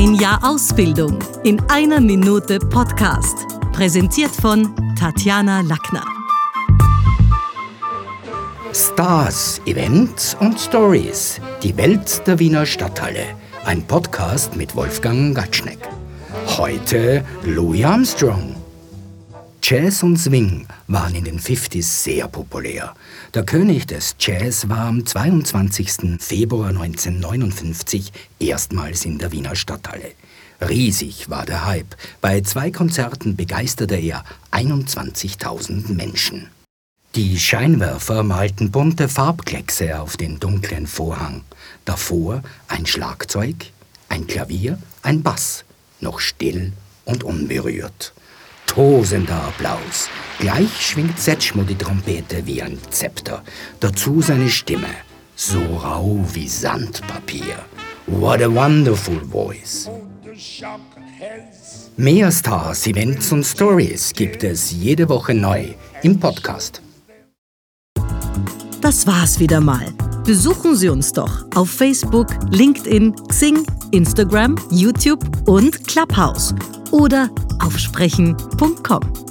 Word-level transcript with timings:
Ein 0.00 0.14
Jahr 0.14 0.40
Ausbildung 0.42 1.18
in 1.44 1.60
einer 1.68 2.00
Minute 2.00 2.58
Podcast. 2.58 3.36
Präsentiert 3.70 4.30
von 4.30 4.74
Tatjana 4.98 5.60
Lackner. 5.60 6.06
Stars, 8.72 9.60
Events 9.66 10.34
und 10.40 10.58
Stories. 10.58 11.38
Die 11.62 11.76
Welt 11.76 12.26
der 12.26 12.38
Wiener 12.38 12.64
Stadthalle. 12.64 13.26
Ein 13.66 13.86
Podcast 13.86 14.56
mit 14.56 14.74
Wolfgang 14.74 15.36
Gatschneck. 15.36 15.80
Heute 16.56 17.22
Louis 17.44 17.84
Armstrong. 17.84 18.56
Jazz 19.70 20.02
und 20.02 20.16
Swing 20.16 20.66
waren 20.88 21.14
in 21.14 21.22
den 21.22 21.38
50s 21.38 21.84
sehr 21.84 22.26
populär. 22.26 22.92
Der 23.34 23.44
König 23.44 23.86
des 23.86 24.16
Jazz 24.18 24.68
war 24.68 24.86
am 24.86 25.06
22. 25.06 26.18
Februar 26.18 26.70
1959 26.70 28.12
erstmals 28.40 29.04
in 29.04 29.18
der 29.18 29.30
Wiener 29.30 29.54
Stadthalle. 29.54 30.10
Riesig 30.60 31.30
war 31.30 31.46
der 31.46 31.66
Hype. 31.66 31.94
Bei 32.20 32.40
zwei 32.40 32.72
Konzerten 32.72 33.36
begeisterte 33.36 33.94
er 33.94 34.24
21.000 34.50 35.92
Menschen. 35.92 36.48
Die 37.14 37.38
Scheinwerfer 37.38 38.24
malten 38.24 38.72
bunte 38.72 39.08
Farbkleckse 39.08 40.00
auf 40.00 40.16
den 40.16 40.40
dunklen 40.40 40.88
Vorhang. 40.88 41.44
Davor 41.84 42.42
ein 42.66 42.86
Schlagzeug, 42.86 43.66
ein 44.08 44.26
Klavier, 44.26 44.80
ein 45.02 45.22
Bass, 45.22 45.64
noch 46.00 46.18
still 46.18 46.72
und 47.04 47.22
unberührt. 47.22 48.14
Tosender 48.70 49.42
Applaus. 49.48 50.08
Gleich 50.38 50.80
schwingt 50.80 51.18
Setschmo 51.18 51.64
die 51.64 51.74
Trompete 51.74 52.46
wie 52.46 52.62
ein 52.62 52.78
Zepter. 52.90 53.42
Dazu 53.80 54.22
seine 54.22 54.48
Stimme, 54.48 54.94
so 55.34 55.58
rau 55.58 56.24
wie 56.32 56.46
Sandpapier. 56.46 57.64
What 58.06 58.40
a 58.40 58.48
wonderful 58.48 59.20
voice. 59.28 59.90
Mehr 61.96 62.30
Stars, 62.30 62.86
Events 62.86 63.32
und 63.32 63.42
Stories 63.42 64.12
gibt 64.12 64.44
es 64.44 64.70
jede 64.70 65.08
Woche 65.08 65.34
neu 65.34 65.74
im 66.04 66.20
Podcast. 66.20 66.80
Das 68.80 69.04
war's 69.04 69.40
wieder 69.40 69.60
mal. 69.60 69.92
Besuchen 70.24 70.76
Sie 70.76 70.88
uns 70.88 71.12
doch 71.12 71.44
auf 71.56 71.68
Facebook, 71.68 72.28
LinkedIn, 72.52 73.16
Xing, 73.30 73.66
Instagram, 73.90 74.54
YouTube 74.70 75.24
und 75.48 75.88
Clubhouse 75.88 76.54
oder 76.92 77.28
aufsprechen.com. 77.60 79.29